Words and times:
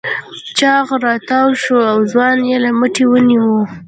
چاغ 0.57 0.87
راتاوشو 1.05 1.79
ځوان 2.11 2.37
يې 2.49 2.57
له 2.63 2.69
مټې 2.79 3.05
ونيو. 3.09 3.49